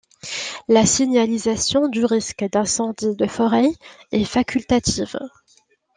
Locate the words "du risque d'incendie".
1.87-3.15